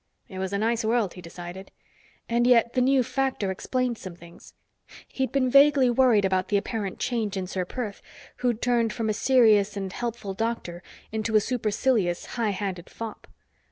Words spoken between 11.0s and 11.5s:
into a